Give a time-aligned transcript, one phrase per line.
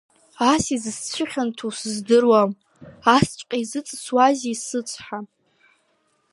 [0.51, 2.51] Ас изсцәыхьанҭоу сыздыруам,
[3.15, 5.19] асҵәҟьа изҵысуазеи сыцҳа?!